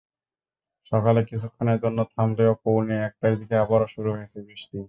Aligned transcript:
সকালে 0.91 1.21
কিছুক্ষণের 1.29 1.77
জন্য 1.83 1.99
থামলেও 2.13 2.53
পৌনে 2.63 2.95
একটার 3.07 3.33
দিকে 3.39 3.55
আবারও 3.57 3.87
শুরু 3.95 4.09
হয়েছে 4.15 4.37
বৃষ্টি। 4.47 4.79